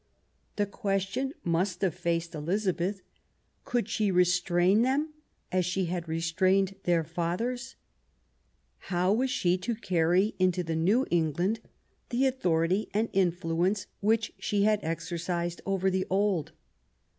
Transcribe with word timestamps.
The 0.55 0.65
question 0.65 1.31
must 1.43 1.81
have 1.81 1.93
faced 1.93 2.33
Elizabeth, 2.33 3.03
Could 3.65 3.87
she 3.87 4.09
restrain 4.09 4.81
them, 4.81 5.13
as 5.51 5.63
she 5.63 5.85
had 5.85 6.07
restrained 6.07 6.73
their 6.85 7.03
fathers? 7.03 7.75
How 8.89 9.13
was 9.13 9.29
she 9.29 9.59
to 9.59 9.75
carry 9.75 10.33
into 10.39 10.63
the 10.63 10.75
new 10.75 11.05
England 11.11 11.59
the 12.09 12.25
authority 12.25 12.89
and 12.95 13.09
influence 13.13 13.85
which 13.99 14.33
she 14.39 14.63
had 14.63 14.79
exercised 14.83 15.61
over 15.67 15.91
the 15.91 16.07
old? 16.09 16.51